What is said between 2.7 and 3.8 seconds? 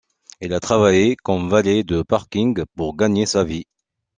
pour gagner sa vie.